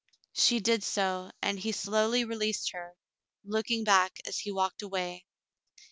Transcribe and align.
She 0.33 0.59
did 0.59 0.81
so, 0.83 1.29
and 1.43 1.59
he 1.59 1.71
slowly 1.71 2.25
released 2.25 2.71
her, 2.71 2.95
looking 3.45 3.83
back 3.83 4.17
as 4.25 4.39
he 4.39 4.51
walked 4.51 4.81
away. 4.81 5.27